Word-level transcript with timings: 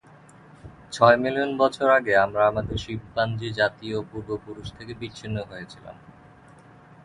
ছয় 0.91 1.17
মিলিয়ন 1.17 1.51
বছর 1.57 1.87
আগে 1.89 2.13
আমরা 2.17 2.41
আমাদের 2.47 2.77
শিম্পাঞ্জি 2.77 3.49
জাতীয় 3.59 3.97
পূর্বপুরুষ 4.09 4.67
থেকে 4.77 4.93
বিচ্ছিন্ন 4.93 5.37
হয়েছিলাম। 5.49 5.95